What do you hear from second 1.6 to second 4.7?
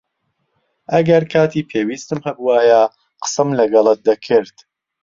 پێویستم هەبووایە، قسەم لەگەڵت دەکرد.